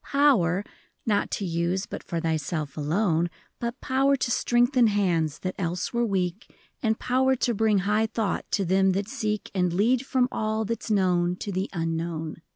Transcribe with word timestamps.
m. 0.03 0.03
Power,— 0.13 0.63
not 1.05 1.29
to 1.29 1.45
use 1.45 1.85
but 1.85 2.01
for 2.01 2.19
thyself 2.19 2.75
alone, 2.75 3.29
But 3.59 3.79
power 3.81 4.15
to 4.15 4.31
strengthen 4.31 4.87
hands 4.87 5.37
that 5.41 5.53
else 5.59 5.93
were 5.93 6.03
weak, 6.07 6.51
And 6.81 6.97
power 6.97 7.35
to 7.35 7.53
bring 7.53 7.77
high 7.85 8.07
thought 8.07 8.49
to 8.53 8.65
them 8.65 8.93
that 8.93 9.07
seek, 9.07 9.51
And 9.53 9.71
lead 9.71 10.03
from 10.03 10.27
all 10.31 10.65
that 10.65 10.81
's 10.81 10.89
known 10.89 11.35
to 11.35 11.51
the 11.51 11.69
Unknown. 11.71 12.37